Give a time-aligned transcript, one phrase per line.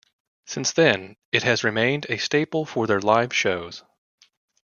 [0.47, 3.83] Since then, it has remained a staple for their live shows.